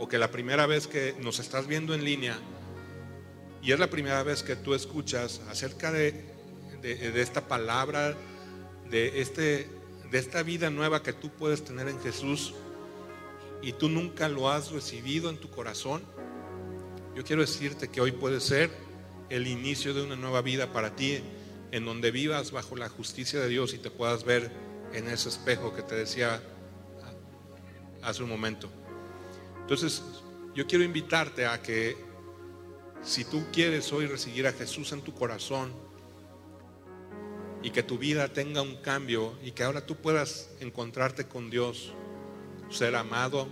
[0.00, 2.36] o que la primera vez que nos estás viendo en línea,
[3.62, 6.24] y es la primera vez que tú escuchas acerca de,
[6.82, 8.16] de- esta palabra,
[8.90, 9.68] de, este,
[10.10, 12.54] de esta vida nueva que tú puedes tener en Jesús,
[13.62, 16.02] y tú nunca lo has recibido en tu corazón,
[17.14, 18.72] yo quiero decirte que hoy puede ser
[19.30, 21.20] el inicio de una nueva vida para ti,
[21.70, 25.74] en donde vivas bajo la justicia de Dios y te puedas ver en ese espejo
[25.74, 26.42] que te decía
[28.02, 28.68] hace un momento.
[29.60, 30.02] Entonces,
[30.54, 31.96] yo quiero invitarte a que
[33.02, 35.72] si tú quieres hoy recibir a Jesús en tu corazón
[37.62, 41.92] y que tu vida tenga un cambio y que ahora tú puedas encontrarte con Dios,
[42.70, 43.48] ser amado,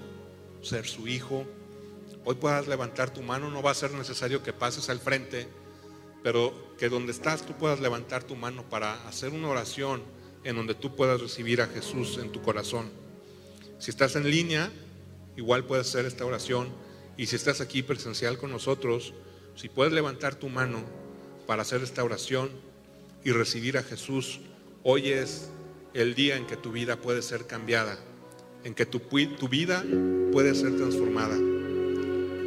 [0.63, 1.45] ser su hijo,
[2.25, 5.49] hoy puedas levantar tu mano, no va a ser necesario que pases al frente,
[6.23, 10.03] pero que donde estás tú puedas levantar tu mano para hacer una oración
[10.45, 12.91] en donde tú puedas recibir a Jesús en tu corazón.
[13.79, 14.71] Si estás en línea,
[15.37, 16.69] igual puedes hacer esta oración.
[17.17, 19.15] Y si estás aquí presencial con nosotros,
[19.57, 20.83] si puedes levantar tu mano
[21.47, 22.51] para hacer esta oración
[23.25, 24.41] y recibir a Jesús,
[24.83, 25.49] hoy es
[25.95, 27.99] el día en que tu vida puede ser cambiada,
[28.65, 29.85] en que tu, tu vida
[30.33, 31.37] puede ser transformada.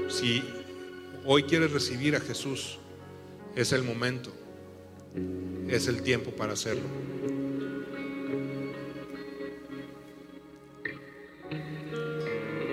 [0.10, 0.44] Si
[1.26, 2.78] hoy quieres recibir a Jesús,
[3.56, 4.32] es el momento,
[5.68, 6.84] es el tiempo para hacerlo.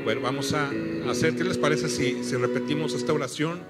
[0.05, 0.71] Bueno, vamos a
[1.09, 3.63] hacer, ¿qué les parece si, si repetimos esta oración?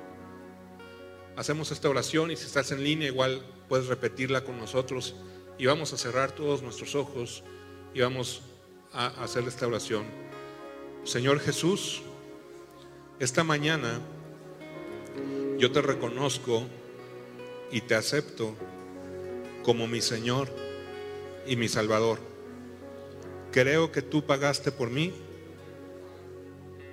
[1.36, 5.14] Hacemos esta oración y si estás en línea igual puedes repetirla con nosotros
[5.58, 7.44] y vamos a cerrar todos nuestros ojos
[7.94, 8.42] y vamos
[8.92, 10.06] a hacer esta oración.
[11.04, 12.02] Señor Jesús,
[13.20, 14.00] esta mañana
[15.56, 16.64] yo te reconozco
[17.70, 18.56] y te acepto
[19.62, 20.48] como mi Señor
[21.46, 22.18] y mi Salvador.
[23.52, 25.12] Creo que tú pagaste por mí,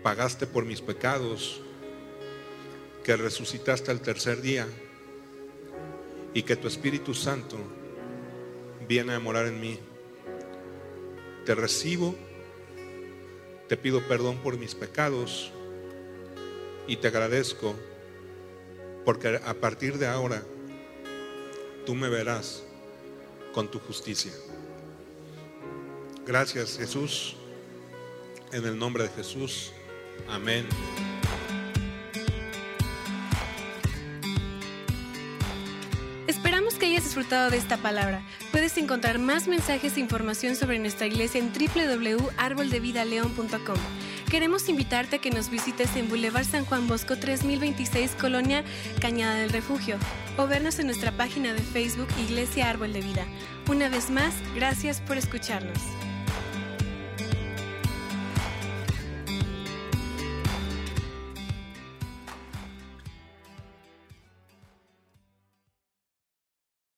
[0.04, 1.62] pagaste por mis pecados,
[3.04, 4.68] que resucitaste al tercer día
[6.34, 7.58] y que tu Espíritu Santo
[8.88, 9.80] viene a morar en mí.
[11.46, 12.16] Te recibo,
[13.68, 15.52] te pido perdón por mis pecados
[16.88, 17.76] y te agradezco
[19.06, 20.44] porque a partir de ahora
[21.86, 22.64] tú me verás
[23.54, 24.32] con tu justicia.
[26.26, 27.36] Gracias Jesús,
[28.52, 29.74] en el nombre de Jesús,
[30.30, 30.66] amén.
[36.28, 38.22] Esperamos que hayas disfrutado de esta palabra.
[38.52, 43.76] Puedes encontrar más mensajes e información sobre nuestra iglesia en www.arboldevidaleon.com.
[44.30, 48.64] Queremos invitarte a que nos visites en Boulevard San Juan Bosco 3026, Colonia
[49.02, 49.98] Cañada del Refugio,
[50.38, 53.26] o vernos en nuestra página de Facebook Iglesia Árbol de Vida.
[53.70, 55.80] Una vez más, gracias por escucharnos.